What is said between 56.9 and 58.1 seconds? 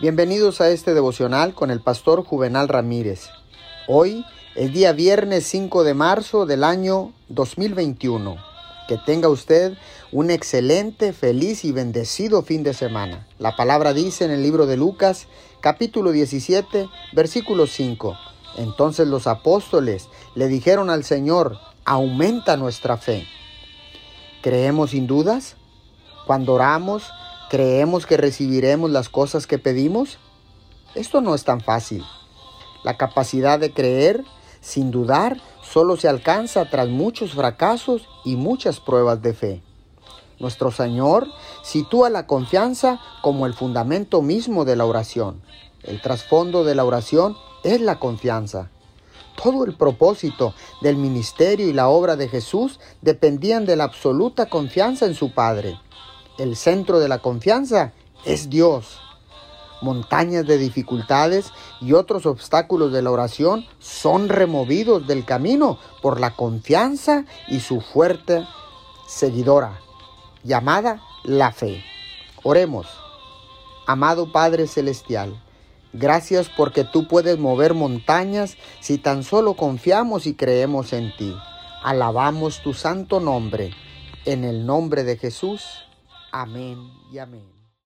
de la confianza